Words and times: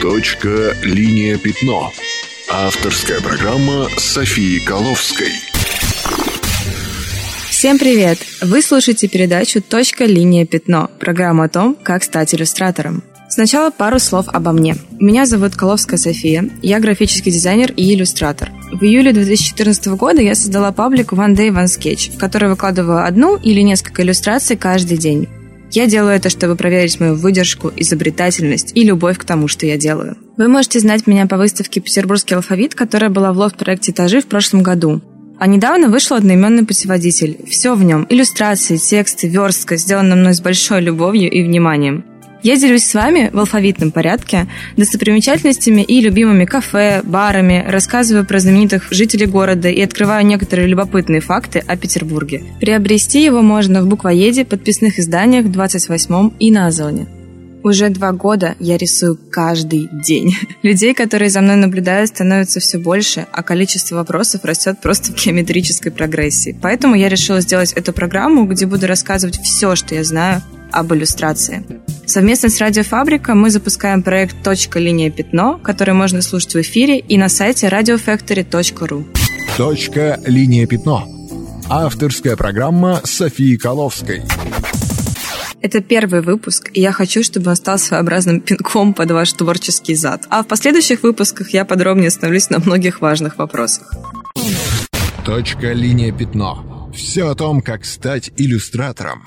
Точка 0.00 0.76
«Линия 0.84 1.38
пятно». 1.38 1.92
Авторская 2.48 3.20
программа 3.20 3.88
Софии 3.96 4.60
Коловской. 4.60 5.32
Всем 7.50 7.80
привет! 7.80 8.18
Вы 8.40 8.62
слушаете 8.62 9.08
передачу 9.08 9.60
«Точка. 9.60 10.04
Линия. 10.04 10.46
Пятно»– 10.46 10.88
программу 11.00 11.42
о 11.42 11.48
том, 11.48 11.76
как 11.82 12.04
стать 12.04 12.32
иллюстратором. 12.32 13.02
Сначала 13.28 13.70
пару 13.70 13.98
слов 13.98 14.26
обо 14.28 14.52
мне. 14.52 14.76
Меня 15.00 15.26
зовут 15.26 15.56
Коловская 15.56 15.98
София, 15.98 16.48
я 16.62 16.78
графический 16.78 17.32
дизайнер 17.32 17.72
и 17.72 17.92
иллюстратор. 17.92 18.52
В 18.72 18.84
июле 18.84 19.12
2014 19.12 19.88
года 19.88 20.22
я 20.22 20.36
создала 20.36 20.70
паблик 20.70 21.12
One 21.12 21.34
Day 21.34 21.50
One 21.50 21.64
Sketch, 21.64 22.14
в 22.14 22.18
который 22.18 22.48
выкладываю 22.48 23.04
одну 23.04 23.36
или 23.36 23.62
несколько 23.62 24.02
иллюстраций 24.02 24.56
каждый 24.56 24.96
день. 24.96 25.28
Я 25.70 25.86
делаю 25.86 26.14
это, 26.14 26.30
чтобы 26.30 26.56
проверить 26.56 26.98
мою 26.98 27.14
выдержку, 27.14 27.70
изобретательность 27.76 28.72
и 28.74 28.84
любовь 28.84 29.18
к 29.18 29.24
тому, 29.24 29.48
что 29.48 29.66
я 29.66 29.76
делаю. 29.76 30.16
Вы 30.36 30.48
можете 30.48 30.80
знать 30.80 31.06
меня 31.06 31.26
по 31.26 31.36
выставке 31.36 31.80
«Петербургский 31.80 32.34
алфавит», 32.34 32.74
которая 32.74 33.10
была 33.10 33.32
в 33.32 33.38
лофт-проекте 33.38 33.92
«Этажи» 33.92 34.20
в 34.20 34.26
прошлом 34.26 34.62
году. 34.62 35.02
А 35.38 35.46
недавно 35.46 35.88
вышел 35.88 36.16
одноименный 36.16 36.64
путеводитель. 36.64 37.38
Все 37.48 37.74
в 37.74 37.84
нем– 37.84 38.06
иллюстрации, 38.08 38.76
тексты, 38.76 39.28
верстка, 39.28 39.76
сделано 39.76 40.16
мной 40.16 40.34
с 40.34 40.40
большой 40.40 40.80
любовью 40.80 41.30
и 41.30 41.44
вниманием. 41.44 42.04
Я 42.48 42.56
делюсь 42.56 42.84
с 42.84 42.94
вами 42.94 43.28
в 43.30 43.38
алфавитном 43.40 43.90
порядке 43.90 44.46
достопримечательностями 44.74 45.82
и 45.82 46.00
любимыми 46.00 46.46
кафе, 46.46 47.02
барами, 47.04 47.62
рассказываю 47.68 48.24
про 48.24 48.38
знаменитых 48.38 48.90
жителей 48.90 49.26
города 49.26 49.68
и 49.68 49.82
открываю 49.82 50.24
некоторые 50.24 50.66
любопытные 50.66 51.20
факты 51.20 51.58
о 51.58 51.76
Петербурге. 51.76 52.42
Приобрести 52.58 53.22
его 53.22 53.42
можно 53.42 53.82
в 53.82 53.86
буквоеде, 53.86 54.46
подписных 54.46 54.98
изданиях 54.98 55.50
28 55.50 56.30
и 56.38 56.50
на 56.50 56.68
Озоне. 56.68 57.06
Уже 57.62 57.90
два 57.90 58.12
года 58.12 58.54
я 58.60 58.78
рисую 58.78 59.18
каждый 59.30 59.90
день. 59.92 60.34
Людей, 60.62 60.94
которые 60.94 61.28
за 61.28 61.42
мной 61.42 61.56
наблюдают, 61.56 62.08
становится 62.08 62.60
все 62.60 62.78
больше, 62.78 63.26
а 63.30 63.42
количество 63.42 63.96
вопросов 63.96 64.46
растет 64.46 64.80
просто 64.80 65.12
в 65.12 65.22
геометрической 65.22 65.92
прогрессии. 65.92 66.58
Поэтому 66.62 66.94
я 66.94 67.10
решила 67.10 67.42
сделать 67.42 67.74
эту 67.74 67.92
программу, 67.92 68.46
где 68.46 68.64
буду 68.64 68.86
рассказывать 68.86 69.38
все, 69.38 69.76
что 69.76 69.94
я 69.94 70.02
знаю 70.02 70.40
об 70.72 70.92
иллюстрации. 70.92 71.64
Совместно 72.06 72.48
с 72.48 72.58
Радиофабрика 72.58 73.34
мы 73.34 73.50
запускаем 73.50 74.02
проект 74.02 74.42
«Точка. 74.42 74.78
Линия. 74.78 75.10
Пятно», 75.10 75.58
который 75.58 75.94
можно 75.94 76.22
слушать 76.22 76.54
в 76.54 76.60
эфире 76.60 76.98
и 76.98 77.18
на 77.18 77.28
сайте 77.28 77.68
radiofactory.ru. 77.68 79.04
«Точка. 79.56 80.18
Линия. 80.24 80.66
Пятно». 80.66 81.06
Авторская 81.68 82.34
программа 82.36 83.02
Софии 83.04 83.56
Коловской. 83.56 84.22
Это 85.60 85.80
первый 85.80 86.22
выпуск, 86.22 86.70
и 86.72 86.80
я 86.80 86.92
хочу, 86.92 87.22
чтобы 87.22 87.50
он 87.50 87.56
стал 87.56 87.78
своеобразным 87.78 88.40
пинком 88.48 88.94
под 88.94 89.10
ваш 89.10 89.32
творческий 89.32 89.94
зад. 89.94 90.24
А 90.30 90.42
в 90.42 90.46
последующих 90.46 91.02
выпусках 91.02 91.50
я 91.50 91.64
подробнее 91.64 92.08
остановлюсь 92.08 92.48
на 92.48 92.58
многих 92.58 93.00
важных 93.00 93.38
вопросах. 93.38 93.92
Точка. 95.24 95.72
Линия. 95.72 96.12
Пятно. 96.12 96.90
Все 96.94 97.28
о 97.28 97.34
том, 97.34 97.60
как 97.60 97.84
стать 97.84 98.30
иллюстратором. 98.36 99.24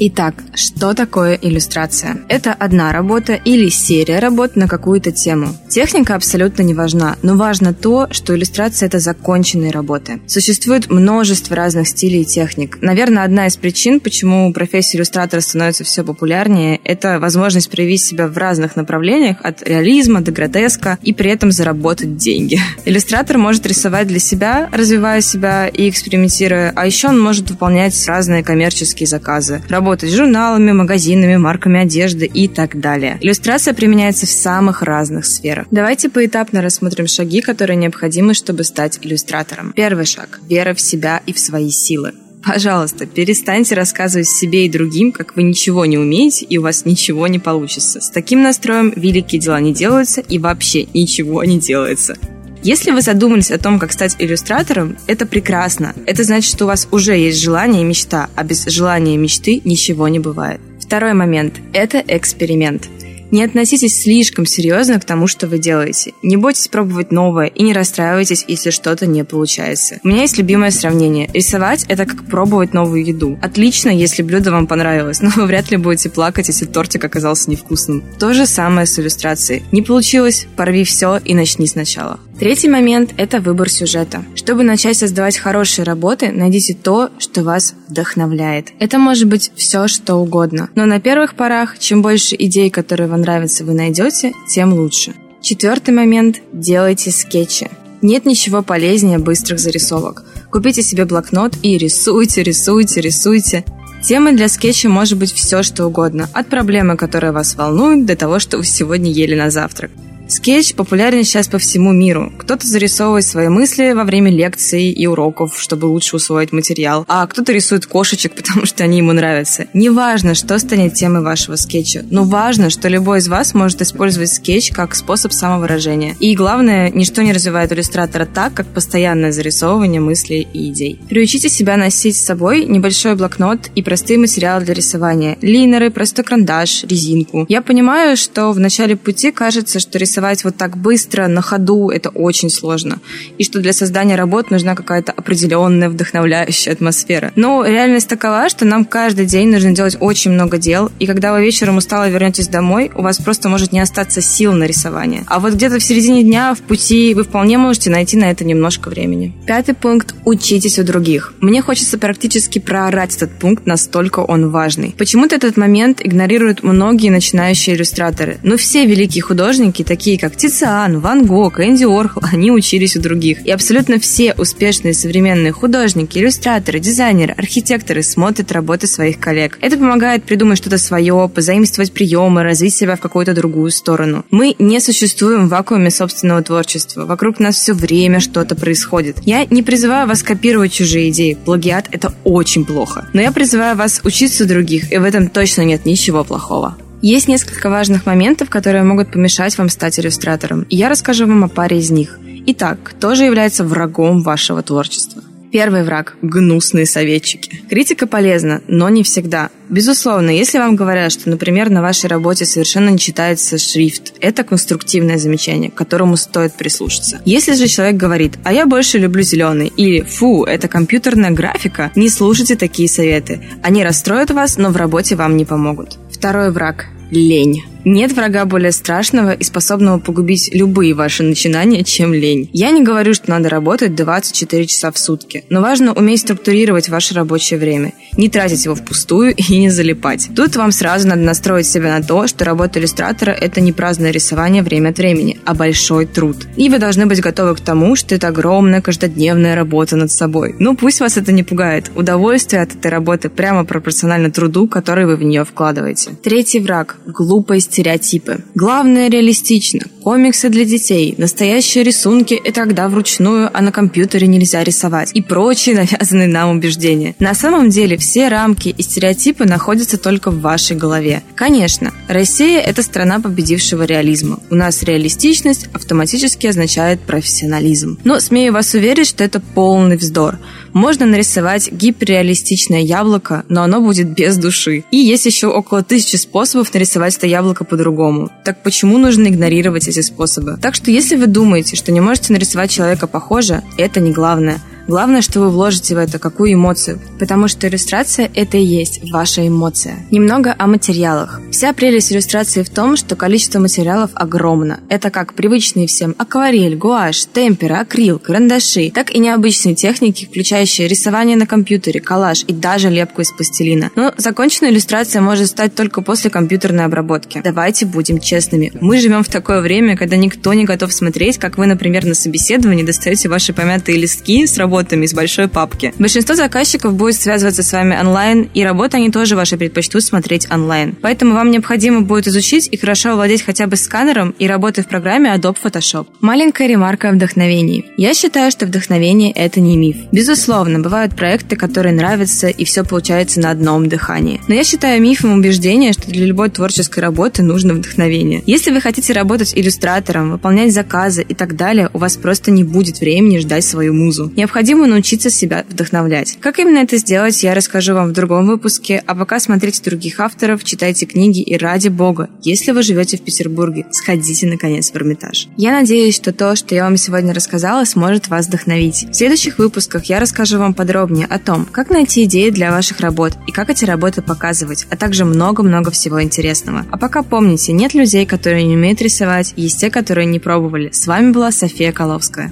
Итак, 0.00 0.34
что 0.54 0.92
такое 0.92 1.38
иллюстрация? 1.40 2.18
Это 2.28 2.52
одна 2.52 2.92
работа 2.92 3.34
или 3.34 3.68
серия 3.68 4.18
работ 4.18 4.56
на 4.56 4.66
какую-то 4.66 5.12
тему. 5.12 5.54
Техника 5.68 6.16
абсолютно 6.16 6.62
не 6.62 6.74
важна, 6.74 7.16
но 7.22 7.36
важно 7.36 7.72
то, 7.72 8.08
что 8.10 8.34
иллюстрация– 8.34 8.86
это 8.88 8.98
законченные 8.98 9.70
работы. 9.70 10.20
Существует 10.26 10.90
множество 10.90 11.54
разных 11.54 11.86
стилей 11.86 12.22
и 12.22 12.24
техник. 12.24 12.78
Наверное, 12.80 13.22
одна 13.22 13.46
из 13.46 13.56
причин, 13.56 14.00
почему 14.00 14.52
профессия 14.52 14.98
иллюстратора 14.98 15.40
становится 15.40 15.84
все 15.84 16.02
популярнее, 16.02 16.80
это 16.82 17.20
возможность 17.20 17.70
проявить 17.70 18.02
себя 18.02 18.26
в 18.26 18.36
разных 18.36 18.74
направлениях, 18.74 19.36
от 19.44 19.62
реализма 19.62 20.22
до 20.22 20.32
гротеска, 20.32 20.98
и 21.02 21.12
при 21.12 21.30
этом 21.30 21.52
заработать 21.52 22.16
деньги. 22.16 22.58
Иллюстратор 22.84 23.38
может 23.38 23.64
рисовать 23.64 24.08
для 24.08 24.18
себя, 24.18 24.68
развивая 24.72 25.20
себя 25.20 25.68
и 25.68 25.88
экспериментируя, 25.88 26.72
а 26.74 26.84
еще 26.84 27.08
он 27.08 27.20
может 27.20 27.50
выполнять 27.50 27.94
разные 28.08 28.42
коммерческие 28.42 29.06
заказы 29.06 29.62
работать 29.84 30.10
с 30.10 30.14
журналами, 30.14 30.72
магазинами, 30.72 31.36
марками 31.36 31.80
одежды 31.80 32.24
и 32.24 32.48
так 32.48 32.80
далее. 32.80 33.18
Иллюстрация 33.20 33.74
применяется 33.74 34.24
в 34.24 34.30
самых 34.30 34.80
разных 34.80 35.26
сферах. 35.26 35.66
Давайте 35.70 36.08
поэтапно 36.08 36.62
рассмотрим 36.62 37.06
шаги, 37.06 37.42
которые 37.42 37.76
необходимы, 37.76 38.32
чтобы 38.32 38.64
стать 38.64 38.98
иллюстратором. 39.02 39.74
Первый 39.76 40.06
шаг– 40.06 40.40
вера 40.48 40.72
в 40.72 40.80
себя 40.80 41.20
и 41.26 41.34
в 41.34 41.38
свои 41.38 41.68
силы. 41.68 42.12
Пожалуйста, 42.42 43.04
перестаньте 43.04 43.74
рассказывать 43.74 44.28
себе 44.28 44.64
и 44.64 44.70
другим, 44.70 45.12
как 45.12 45.36
вы 45.36 45.42
ничего 45.42 45.84
не 45.84 45.98
умеете 45.98 46.46
и 46.46 46.56
у 46.56 46.62
вас 46.62 46.86
ничего 46.86 47.26
не 47.26 47.38
получится. 47.38 48.00
С 48.00 48.08
таким 48.08 48.42
настроем 48.42 48.90
великие 48.96 49.38
дела 49.38 49.60
не 49.60 49.74
делаются 49.74 50.22
и 50.22 50.38
вообще 50.38 50.86
ничего 50.94 51.44
не 51.44 51.58
делается. 51.58 52.16
Если 52.64 52.92
вы 52.92 53.02
задумались 53.02 53.50
о 53.50 53.58
том, 53.58 53.78
как 53.78 53.92
стать 53.92 54.16
иллюстратором, 54.18 54.96
это 55.06 55.26
прекрасно. 55.26 55.94
Это 56.06 56.24
значит, 56.24 56.50
что 56.50 56.64
у 56.64 56.68
вас 56.68 56.88
уже 56.90 57.14
есть 57.14 57.42
желание 57.42 57.82
и 57.82 57.84
мечта, 57.84 58.30
а 58.34 58.42
без 58.42 58.64
желания 58.64 59.14
и 59.14 59.18
мечты 59.18 59.60
ничего 59.64 60.08
не 60.08 60.18
бывает. 60.18 60.62
Второй 60.80 61.12
момент– 61.12 61.56
это 61.74 62.02
эксперимент. 62.08 62.88
Не 63.30 63.42
относитесь 63.42 64.00
слишком 64.00 64.46
серьезно 64.46 64.98
к 64.98 65.04
тому, 65.04 65.26
что 65.26 65.46
вы 65.46 65.58
делаете. 65.58 66.12
Не 66.22 66.36
бойтесь 66.38 66.68
пробовать 66.68 67.10
новое 67.10 67.48
и 67.48 67.62
не 67.64 67.72
расстраивайтесь, 67.74 68.44
если 68.48 68.70
что-то 68.70 69.06
не 69.06 69.24
получается. 69.24 69.98
У 70.02 70.08
меня 70.08 70.22
есть 70.22 70.38
любимое 70.38 70.70
сравнение. 70.70 71.28
Рисовать– 71.34 71.84
это 71.88 72.06
как 72.06 72.24
пробовать 72.26 72.72
новую 72.72 73.04
еду. 73.04 73.38
Отлично, 73.42 73.90
если 73.90 74.22
блюдо 74.22 74.52
вам 74.52 74.66
понравилось, 74.66 75.20
но 75.20 75.30
вы 75.36 75.46
вряд 75.46 75.70
ли 75.70 75.76
будете 75.76 76.08
плакать, 76.08 76.48
если 76.48 76.64
тортик 76.64 77.04
оказался 77.04 77.50
невкусным. 77.50 78.04
То 78.18 78.32
же 78.32 78.46
самое 78.46 78.86
с 78.86 78.98
иллюстрацией. 78.98 79.64
Не 79.72 79.82
получилось– 79.82 80.46
порви 80.56 80.84
все 80.84 81.18
и 81.22 81.34
начни 81.34 81.66
сначала. 81.66 82.20
Третий 82.38 82.68
момент– 82.68 83.14
это 83.16 83.40
выбор 83.40 83.70
сюжета. 83.70 84.24
Чтобы 84.34 84.64
начать 84.64 84.96
создавать 84.96 85.38
хорошие 85.38 85.84
работы, 85.84 86.32
найдите 86.32 86.74
то, 86.74 87.10
что 87.18 87.44
вас 87.44 87.74
вдохновляет. 87.88 88.72
Это 88.80 88.98
может 88.98 89.28
быть 89.28 89.52
все, 89.54 89.86
что 89.86 90.16
угодно. 90.16 90.68
Но 90.74 90.84
на 90.84 91.00
первых 91.00 91.36
порах, 91.36 91.78
чем 91.78 92.02
больше 92.02 92.34
идей, 92.36 92.70
которые 92.70 93.08
вам 93.08 93.20
нравятся, 93.20 93.64
вы 93.64 93.74
найдете, 93.74 94.32
тем 94.48 94.72
лучше. 94.72 95.14
Четвертый 95.42 95.94
момент– 95.94 96.40
делайте 96.52 97.12
скетчи. 97.12 97.70
Нет 98.02 98.26
ничего 98.26 98.62
полезнее 98.62 99.18
быстрых 99.18 99.60
зарисовок. 99.60 100.24
Купите 100.50 100.82
себе 100.82 101.04
блокнот 101.04 101.54
и 101.62 101.78
рисуйте, 101.78 102.42
рисуйте, 102.42 103.00
рисуйте. 103.00 103.64
Темой 104.02 104.34
для 104.34 104.48
скетча 104.48 104.88
может 104.88 105.18
быть 105.18 105.32
все, 105.32 105.62
что 105.62 105.86
угодно. 105.86 106.28
От 106.32 106.48
проблемы, 106.48 106.96
которая 106.96 107.32
вас 107.32 107.54
волнует, 107.54 108.06
до 108.06 108.16
того, 108.16 108.40
что 108.40 108.58
вы 108.58 108.64
сегодня 108.64 109.10
ели 109.10 109.34
на 109.34 109.50
завтрак. 109.50 109.90
Скетч 110.26 110.74
популярен 110.74 111.22
сейчас 111.22 111.48
по 111.48 111.58
всему 111.58 111.92
миру. 111.92 112.32
Кто-то 112.38 112.66
зарисовывает 112.66 113.26
свои 113.26 113.48
мысли 113.48 113.92
во 113.92 114.04
время 114.04 114.30
лекций 114.30 114.90
и 114.90 115.06
уроков, 115.06 115.60
чтобы 115.60 115.86
лучше 115.86 116.16
усвоить 116.16 116.52
материал, 116.52 117.04
а 117.08 117.26
кто-то 117.26 117.52
рисует 117.52 117.86
кошечек, 117.86 118.34
потому 118.36 118.64
что 118.64 118.84
они 118.84 118.98
ему 118.98 119.12
нравятся. 119.12 119.66
Неважно, 119.74 120.34
что 120.34 120.58
станет 120.58 120.94
темой 120.94 121.22
вашего 121.22 121.56
скетча, 121.56 122.04
но 122.10 122.24
важно, 122.24 122.70
что 122.70 122.88
любой 122.88 123.18
из 123.18 123.28
вас 123.28 123.52
может 123.54 123.82
использовать 123.82 124.32
скетч 124.32 124.70
как 124.72 124.94
способ 124.94 125.32
самовыражения. 125.32 126.16
И 126.20 126.34
главное, 126.34 126.90
ничто 126.90 127.22
не 127.22 127.32
развивает 127.32 127.72
иллюстратора 127.72 128.24
так, 128.24 128.54
как 128.54 128.66
постоянное 128.66 129.32
зарисовывание 129.32 130.00
мыслей 130.00 130.48
и 130.52 130.70
идей. 130.70 130.98
Приучите 131.08 131.48
себя 131.50 131.76
носить 131.76 132.16
с 132.16 132.24
собой 132.24 132.64
небольшой 132.64 133.14
блокнот 133.14 133.70
и 133.74 133.82
простые 133.82 134.18
материалы 134.18 134.64
для 134.64 134.74
рисования. 134.74 135.36
Линеры, 135.42 135.90
простой 135.90 136.24
карандаш, 136.24 136.84
резинку. 136.84 137.44
Я 137.48 137.60
понимаю, 137.60 138.16
что 138.16 138.52
в 138.52 138.58
начале 138.58 138.96
пути 138.96 139.30
кажется, 139.30 139.80
что 139.80 139.98
рисование 139.98 140.13
рисовать 140.14 140.44
вот 140.44 140.56
так 140.56 140.76
быстро, 140.76 141.26
на 141.26 141.42
ходу, 141.42 141.90
это 141.90 142.08
очень 142.10 142.48
сложно. 142.48 143.00
И 143.36 143.42
что 143.42 143.58
для 143.58 143.72
создания 143.72 144.14
работ 144.14 144.52
нужна 144.52 144.76
какая-то 144.76 145.10
определенная 145.10 145.88
вдохновляющая 145.88 146.72
атмосфера. 146.72 147.32
Но 147.34 147.64
реальность 147.64 148.08
такова, 148.08 148.48
что 148.48 148.64
нам 148.64 148.84
каждый 148.84 149.26
день 149.26 149.48
нужно 149.50 149.72
делать 149.72 149.96
очень 149.98 150.30
много 150.30 150.58
дел, 150.58 150.92
и 151.00 151.06
когда 151.06 151.32
вы 151.32 151.42
вечером 151.42 151.78
устало 151.78 152.08
вернетесь 152.08 152.46
домой, 152.46 152.92
у 152.94 153.02
вас 153.02 153.18
просто 153.18 153.48
может 153.48 153.72
не 153.72 153.80
остаться 153.80 154.20
сил 154.20 154.52
на 154.52 154.64
рисование. 154.64 155.24
А 155.26 155.40
вот 155.40 155.54
где-то 155.54 155.80
в 155.80 155.82
середине 155.82 156.22
дня, 156.22 156.54
в 156.54 156.60
пути, 156.60 157.12
вы 157.14 157.24
вполне 157.24 157.58
можете 157.58 157.90
найти 157.90 158.16
на 158.16 158.30
это 158.30 158.44
немножко 158.44 158.90
времени. 158.90 159.32
Пятый 159.46 159.74
пункт– 159.74 160.14
учитесь 160.24 160.78
у 160.78 160.84
других. 160.84 161.34
Мне 161.40 161.60
хочется 161.60 161.98
практически 161.98 162.60
проорать 162.60 163.16
этот 163.16 163.36
пункт, 163.36 163.66
настолько 163.66 164.20
он 164.20 164.50
важный. 164.50 164.94
Почему-то 164.96 165.34
этот 165.34 165.56
момент 165.56 166.00
игнорируют 166.04 166.62
многие 166.62 167.10
начинающие 167.10 167.74
иллюстраторы. 167.74 168.38
Но 168.44 168.56
все 168.56 168.86
великие 168.86 169.22
художники, 169.22 169.82
такие 169.82 170.03
такие 170.04 170.18
как 170.18 170.36
Тициан, 170.36 171.00
Ван 171.00 171.24
Гог, 171.24 171.60
Энди 171.60 171.84
Орхол, 171.84 172.24
они 172.30 172.50
учились 172.50 172.94
у 172.94 173.00
других. 173.00 173.46
И 173.46 173.50
абсолютно 173.50 173.98
все 173.98 174.34
успешные 174.34 174.92
современные 174.92 175.50
художники, 175.50 176.18
иллюстраторы, 176.18 176.78
дизайнеры, 176.78 177.32
архитекторы 177.32 178.02
смотрят 178.02 178.52
работы 178.52 178.86
своих 178.86 179.18
коллег. 179.18 179.58
Это 179.62 179.78
помогает 179.78 180.24
придумать 180.24 180.58
что-то 180.58 180.76
свое, 180.76 181.30
позаимствовать 181.34 181.92
приемы, 181.92 182.42
развить 182.42 182.76
себя 182.76 182.96
в 182.96 183.00
какую-то 183.00 183.32
другую 183.32 183.70
сторону. 183.70 184.26
Мы 184.30 184.54
не 184.58 184.78
существуем 184.78 185.46
в 185.46 185.50
вакууме 185.50 185.90
собственного 185.90 186.42
творчества. 186.42 187.06
Вокруг 187.06 187.40
нас 187.40 187.56
все 187.56 187.72
время 187.72 188.20
что-то 188.20 188.56
происходит. 188.56 189.16
Я 189.24 189.46
не 189.46 189.62
призываю 189.62 190.06
вас 190.06 190.22
копировать 190.22 190.74
чужие 190.74 191.08
идеи. 191.08 191.32
Плагиат— 191.32 191.88
это 191.92 192.12
очень 192.24 192.66
плохо. 192.66 193.08
Но 193.14 193.22
я 193.22 193.32
призываю 193.32 193.74
вас 193.74 194.02
учиться 194.04 194.44
у 194.44 194.46
других, 194.46 194.92
и 194.92 194.98
в 194.98 195.04
этом 195.04 195.28
точно 195.28 195.62
нет 195.62 195.86
ничего 195.86 196.24
плохого. 196.24 196.76
Есть 197.04 197.28
несколько 197.28 197.68
важных 197.68 198.06
моментов, 198.06 198.48
которые 198.48 198.82
могут 198.82 199.12
помешать 199.12 199.58
вам 199.58 199.68
стать 199.68 200.00
иллюстратором, 200.00 200.66
я 200.70 200.88
расскажу 200.88 201.26
вам 201.26 201.44
о 201.44 201.48
паре 201.48 201.76
из 201.76 201.90
них. 201.90 202.18
Итак, 202.46 202.78
кто 202.82 203.14
же 203.14 203.24
является 203.24 203.62
врагом 203.62 204.22
вашего 204.22 204.62
творчества? 204.62 205.22
Первый 205.52 205.84
враг– 205.84 206.16
гнусные 206.22 206.86
советчики. 206.86 207.60
Критика 207.68 208.06
полезна, 208.06 208.62
но 208.68 208.88
не 208.88 209.02
всегда. 209.02 209.50
Безусловно, 209.68 210.30
если 210.30 210.58
вам 210.58 210.76
говорят, 210.76 211.12
что, 211.12 211.28
например, 211.28 211.68
на 211.68 211.82
вашей 211.82 212.06
работе 212.06 212.46
совершенно 212.46 212.88
не 212.88 212.98
читается 212.98 213.58
шрифт, 213.58 214.14
это 214.20 214.42
конструктивное 214.42 215.18
замечание, 215.18 215.70
к 215.70 215.74
которому 215.74 216.16
стоит 216.16 216.54
прислушаться. 216.54 217.20
Если 217.26 217.52
же 217.52 217.68
человек 217.68 217.96
говорит, 217.96 218.38
а 218.44 218.52
я 218.54 218.64
больше 218.64 218.96
люблю 218.96 219.22
зеленый, 219.22 219.70
или 219.76 220.00
фу, 220.00 220.44
это 220.44 220.68
компьютерная 220.68 221.32
графика, 221.32 221.92
не 221.94 222.08
слушайте 222.08 222.56
такие 222.56 222.88
советы. 222.88 223.44
Они 223.62 223.84
расстроят 223.84 224.30
вас, 224.30 224.56
но 224.56 224.70
в 224.70 224.76
работе 224.76 225.16
вам 225.16 225.36
не 225.36 225.44
помогут. 225.44 225.98
Второй 226.10 226.50
враг– 226.50 226.86
лень. 227.10 227.64
Нет 227.84 228.12
врага 228.12 228.46
более 228.46 228.72
страшного 228.72 229.32
и 229.32 229.44
способного 229.44 229.98
погубить 229.98 230.50
любые 230.54 230.94
ваши 230.94 231.22
начинания, 231.22 231.84
чем 231.84 232.14
лень. 232.14 232.48
Я 232.52 232.70
не 232.70 232.82
говорю, 232.82 233.12
что 233.12 233.30
надо 233.30 233.50
работать 233.50 233.94
24 233.94 234.66
часа 234.66 234.90
в 234.90 234.98
сутки, 234.98 235.44
но 235.50 235.60
важно 235.60 235.92
уметь 235.92 236.20
структурировать 236.20 236.88
ваше 236.88 237.14
рабочее 237.14 237.60
время, 237.60 237.92
не 238.16 238.30
тратить 238.30 238.64
его 238.64 238.74
впустую 238.74 239.34
и 239.36 239.58
не 239.58 239.68
залипать. 239.68 240.30
Тут 240.34 240.56
вам 240.56 240.72
сразу 240.72 241.08
надо 241.08 241.20
настроить 241.20 241.66
себя 241.66 241.98
на 241.98 242.02
то, 242.02 242.26
что 242.26 242.46
работа 242.46 242.78
иллюстратора– 242.78 243.30
это 243.40 243.60
не 243.60 243.72
праздное 243.72 244.10
рисование 244.10 244.62
время 244.62 244.90
от 244.90 244.98
времени, 244.98 245.38
а 245.44 245.54
большой 245.54 246.06
труд. 246.06 246.46
И 246.56 246.70
вы 246.70 246.78
должны 246.78 247.04
быть 247.04 247.20
готовы 247.20 247.54
к 247.54 247.60
тому, 247.60 247.96
что 247.96 248.14
это 248.14 248.28
огромная 248.28 248.80
каждодневная 248.80 249.54
работа 249.54 249.96
над 249.96 250.10
собой. 250.10 250.54
Ну, 250.58 250.74
пусть 250.74 251.00
вас 251.00 251.18
это 251.18 251.32
не 251.32 251.42
пугает. 251.42 251.90
Удовольствие 251.94 252.62
от 252.62 252.74
этой 252.74 252.90
работы 252.90 253.28
прямо 253.28 253.64
пропорционально 253.64 254.30
труду, 254.30 254.68
который 254.68 255.04
вы 255.04 255.16
в 255.16 255.22
нее 255.22 255.44
вкладываете. 255.44 256.12
Третий 256.22 256.60
враг– 256.60 256.96
глупость 257.06 257.73
стереотипы. 257.74 258.44
Главное 258.54 259.10
реалистично. 259.10 259.80
Комиксы 260.04 260.50
для 260.50 260.66
детей, 260.66 261.14
настоящие 261.16 261.82
рисунки– 261.82 262.34
это 262.44 262.60
когда 262.60 262.90
вручную, 262.90 263.48
а 263.50 263.62
на 263.62 263.72
компьютере 263.72 264.26
нельзя 264.26 264.62
рисовать. 264.62 265.10
И 265.14 265.22
прочие 265.22 265.76
навязанные 265.76 266.28
нам 266.28 266.50
убеждения. 266.58 267.14
На 267.20 267.32
самом 267.32 267.70
деле 267.70 267.96
все 267.96 268.28
рамки 268.28 268.68
и 268.68 268.82
стереотипы 268.82 269.46
находятся 269.46 269.96
только 269.96 270.30
в 270.30 270.42
вашей 270.42 270.76
голове. 270.76 271.22
Конечно, 271.34 271.94
Россия– 272.06 272.60
это 272.60 272.82
страна 272.82 273.18
победившего 273.18 273.84
реализма. 273.84 274.40
У 274.50 274.54
нас 274.54 274.82
реалистичность 274.82 275.68
автоматически 275.72 276.48
означает 276.48 277.00
профессионализм. 277.00 277.98
Но 278.04 278.20
смею 278.20 278.52
вас 278.52 278.74
уверить, 278.74 279.06
что 279.06 279.24
это 279.24 279.40
полный 279.40 279.96
вздор. 279.96 280.38
Можно 280.74 281.06
нарисовать 281.06 281.72
гиперреалистичное 281.72 282.80
яблоко, 282.80 283.44
но 283.48 283.62
оно 283.62 283.80
будет 283.80 284.08
без 284.08 284.36
души. 284.36 284.84
И 284.90 284.98
есть 284.98 285.24
еще 285.24 285.46
около 285.46 285.82
тысячи 285.82 286.16
способов 286.16 286.74
нарисовать 286.74 287.16
это 287.16 287.26
яблоко 287.26 287.64
по-другому. 287.64 288.30
Так 288.44 288.62
почему 288.62 288.98
нужно 288.98 289.28
игнорировать 289.28 289.93
эти 289.96 290.06
способы? 290.06 290.58
Так 290.60 290.74
что 290.74 290.90
если 290.90 291.16
вы 291.16 291.26
думаете, 291.26 291.76
что 291.76 291.92
не 291.92 292.00
можете 292.00 292.32
нарисовать 292.32 292.70
человека 292.70 293.06
похоже, 293.06 293.62
это 293.78 294.00
не 294.00 294.12
главное– 294.12 294.60
Главное, 294.86 295.22
что 295.22 295.40
вы 295.40 295.50
вложите 295.50 295.94
в 295.94 295.98
это 295.98 296.18
какую 296.18 296.52
эмоцию, 296.52 297.00
потому 297.18 297.48
что 297.48 297.66
иллюстрация– 297.66 298.30
это 298.34 298.58
и 298.58 298.64
есть 298.64 299.00
ваша 299.10 299.46
эмоция. 299.48 299.96
Немного 300.10 300.54
о 300.58 300.66
материалах. 300.66 301.40
Вся 301.50 301.72
прелесть 301.72 302.12
иллюстрации 302.12 302.62
в 302.62 302.68
том, 302.68 302.96
что 302.96 303.16
количество 303.16 303.60
материалов 303.60 304.10
огромно. 304.12 304.80
Это 304.90 305.08
как 305.08 305.32
привычные 305.32 305.86
всем 305.86 306.14
акварель, 306.18 306.76
гуашь, 306.76 307.24
темпера, 307.24 307.80
акрил, 307.80 308.18
карандаши, 308.18 308.90
так 308.94 309.10
и 309.10 309.18
необычные 309.18 309.74
техники, 309.74 310.26
включающие 310.26 310.86
рисование 310.86 311.38
на 311.38 311.46
компьютере, 311.46 312.00
коллаж 312.00 312.44
и 312.46 312.52
даже 312.52 312.90
лепку 312.90 313.22
из 313.22 313.32
пластилина. 313.32 313.90
Но 313.96 314.12
законченная 314.18 314.70
иллюстрация 314.70 315.22
может 315.22 315.48
стать 315.48 315.74
только 315.74 316.02
после 316.02 316.28
компьютерной 316.28 316.84
обработки. 316.84 317.40
Давайте 317.42 317.86
будем 317.86 318.18
честными. 318.18 318.70
Мы 318.82 318.98
живем 318.98 319.24
в 319.24 319.28
такое 319.28 319.62
время, 319.62 319.96
когда 319.96 320.16
никто 320.16 320.52
не 320.52 320.64
готов 320.64 320.92
смотреть, 320.92 321.38
как 321.38 321.56
вы, 321.56 321.64
например, 321.64 322.04
на 322.04 322.14
собеседовании 322.14 322.82
достаете 322.82 323.30
ваши 323.30 323.54
помятые 323.54 323.96
листки 323.96 324.46
с 324.46 324.58
работы 324.58 324.73
работами 324.74 325.04
из 325.04 325.14
большой 325.14 325.46
папки. 325.46 325.94
Большинство 326.00 326.34
заказчиков 326.34 326.94
будет 326.94 327.14
связываться 327.14 327.62
с 327.62 327.72
вами 327.72 327.96
онлайн, 327.96 328.50
и 328.54 328.64
работы 328.64 328.96
они 328.96 329.10
тоже 329.10 329.36
ваши 329.36 329.56
предпочтут 329.56 330.02
смотреть 330.02 330.50
онлайн. 330.50 330.96
Поэтому 331.00 331.34
вам 331.34 331.52
необходимо 331.52 332.00
будет 332.00 332.26
изучить 332.26 332.68
и 332.72 332.76
хорошо 332.76 333.14
владеть 333.14 333.42
хотя 333.42 333.68
бы 333.68 333.76
сканером 333.76 334.34
и 334.36 334.48
работой 334.48 334.82
в 334.82 334.88
программе 334.88 335.30
Adobe 335.30 335.56
Photoshop. 335.62 336.06
Маленькая 336.20 336.66
ремарка 336.66 337.10
о 337.10 337.12
вдохновении. 337.12 337.84
Я 337.96 338.14
считаю, 338.14 338.50
что 338.50 338.66
вдохновение– 338.66 339.30
это 339.34 339.60
не 339.60 339.76
миф. 339.76 339.96
Безусловно, 340.10 340.80
бывают 340.80 341.14
проекты, 341.14 341.54
которые 341.54 341.94
нравятся, 341.94 342.48
и 342.48 342.64
все 342.64 342.82
получается 342.82 343.38
на 343.38 343.50
одном 343.50 343.88
дыхании. 343.88 344.40
Но 344.48 344.54
я 344.54 344.64
считаю 344.64 345.00
мифом 345.00 345.38
убеждение, 345.38 345.92
что 345.92 346.10
для 346.10 346.26
любой 346.26 346.50
творческой 346.50 346.98
работы 346.98 347.44
нужно 347.44 347.74
вдохновение. 347.74 348.42
Если 348.46 348.72
вы 348.72 348.80
хотите 348.80 349.12
работать 349.12 349.52
иллюстратором, 349.54 350.32
выполнять 350.32 350.72
заказы 350.72 351.22
и 351.22 351.34
так 351.34 351.54
далее, 351.54 351.90
у 351.92 351.98
вас 351.98 352.16
просто 352.16 352.50
не 352.50 352.64
будет 352.64 352.98
времени 352.98 353.38
ждать 353.38 353.64
свою 353.64 353.94
музу. 353.94 354.32
Необходимо 354.34 354.63
необходимо 354.64 354.86
научиться 354.86 355.28
себя 355.28 355.66
вдохновлять. 355.68 356.38
Как 356.40 356.58
именно 356.58 356.78
это 356.78 356.96
сделать, 356.96 357.42
я 357.42 357.54
расскажу 357.54 357.92
вам 357.92 358.08
в 358.08 358.12
другом 358.12 358.46
выпуске, 358.46 359.02
а 359.06 359.14
пока 359.14 359.38
смотрите 359.38 359.82
других 359.82 360.20
авторов, 360.20 360.64
читайте 360.64 361.04
книги 361.04 361.42
и 361.42 361.58
ради 361.58 361.88
бога, 361.88 362.30
если 362.40 362.72
вы 362.72 362.82
живете 362.82 363.18
в 363.18 363.20
Петербурге, 363.20 363.84
сходите 363.90 364.46
наконец 364.46 364.90
в 364.90 364.96
Эрмитаж. 364.96 365.48
Я 365.58 365.72
надеюсь, 365.72 366.16
что 366.16 366.32
то, 366.32 366.56
что 366.56 366.74
я 366.74 366.84
вам 366.84 366.96
сегодня 366.96 367.34
рассказала, 367.34 367.84
сможет 367.84 368.28
вас 368.28 368.46
вдохновить. 368.46 369.06
В 369.10 369.14
следующих 369.14 369.58
выпусках 369.58 370.06
я 370.06 370.18
расскажу 370.18 370.58
вам 370.58 370.72
подробнее 370.72 371.26
о 371.26 371.38
том, 371.38 371.66
как 371.66 371.90
найти 371.90 372.24
идеи 372.24 372.48
для 372.48 372.70
ваших 372.70 373.00
работ 373.00 373.34
и 373.46 373.52
как 373.52 373.68
эти 373.68 373.84
работы 373.84 374.22
показывать, 374.22 374.86
а 374.88 374.96
также 374.96 375.26
много-много 375.26 375.90
всего 375.90 376.22
интересного. 376.22 376.86
А 376.90 376.96
пока 376.96 377.22
помните, 377.22 377.72
нет 377.74 377.92
людей, 377.92 378.24
которые 378.24 378.64
не 378.64 378.76
умеют 378.76 379.02
рисовать, 379.02 379.52
есть 379.56 379.80
те, 379.80 379.90
которые 379.90 380.24
не 380.24 380.38
пробовали. 380.38 380.88
С 380.90 381.06
вами 381.06 381.32
была 381.32 381.52
София 381.52 381.92
Коловская. 381.92 382.50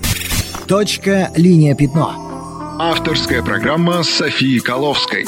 Точка, 0.67 1.31
линия, 1.37 1.75
пятно. 1.75 2.76
Авторская 2.79 3.43
программа 3.43 4.03
Софии 4.03 4.59
Коловской. 4.59 5.26